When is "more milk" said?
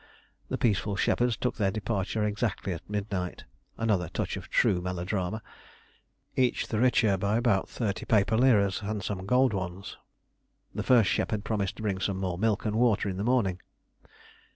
12.17-12.65